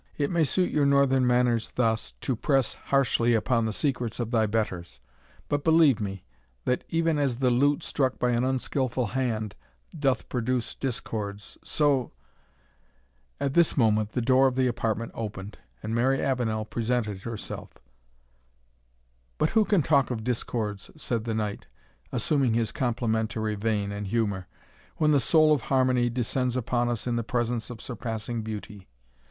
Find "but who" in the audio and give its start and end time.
19.37-19.65